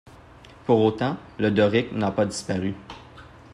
[0.65, 2.73] Pour autant, le doric n'a pas disparu.